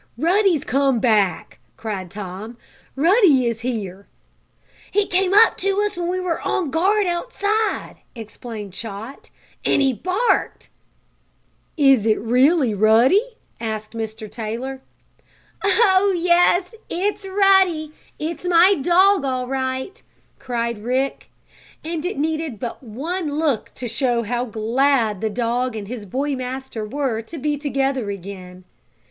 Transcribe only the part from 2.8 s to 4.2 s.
"Ruddy is here!"